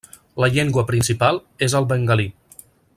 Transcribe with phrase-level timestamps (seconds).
[0.43, 2.29] La llengua principal és el bengalí.